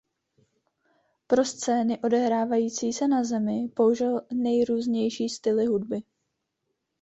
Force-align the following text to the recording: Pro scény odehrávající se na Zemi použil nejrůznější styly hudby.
Pro 1.27 1.43
scény 1.45 1.99
odehrávající 2.03 2.93
se 2.93 3.07
na 3.07 3.23
Zemi 3.23 3.67
použil 3.69 4.21
nejrůznější 4.33 5.29
styly 5.29 5.65
hudby. 5.65 5.99